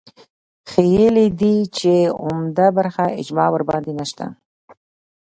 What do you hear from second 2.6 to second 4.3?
برخه اجماع ورباندې نشته